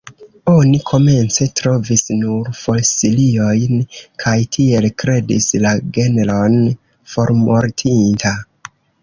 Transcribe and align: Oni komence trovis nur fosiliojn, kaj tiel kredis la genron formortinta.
Oni 0.51 0.77
komence 0.91 1.45
trovis 1.59 2.01
nur 2.21 2.49
fosiliojn, 2.59 3.83
kaj 4.25 4.33
tiel 4.57 4.89
kredis 5.03 5.51
la 5.67 5.75
genron 5.99 6.59
formortinta. 7.15 8.35